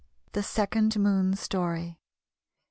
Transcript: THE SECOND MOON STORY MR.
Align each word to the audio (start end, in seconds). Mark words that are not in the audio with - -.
THE 0.31 0.41
SECOND 0.41 0.99
MOON 0.99 1.35
STORY 1.35 1.99
MR. 1.99 1.99